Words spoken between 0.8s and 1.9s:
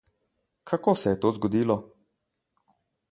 se je to zgodilo?